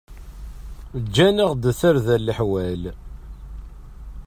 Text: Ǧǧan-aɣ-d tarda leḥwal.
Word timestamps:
Ǧǧan-aɣ-d 1.03 1.63
tarda 1.79 2.15
leḥwal. 2.19 2.83